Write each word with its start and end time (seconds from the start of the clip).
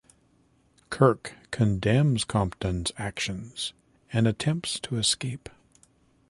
Kirk 0.89 1.35
condemns 1.51 2.23
Compton's 2.23 2.91
actions, 2.97 3.73
and 4.11 4.25
attempts 4.27 4.79
to 4.79 4.97
escape. 4.97 5.47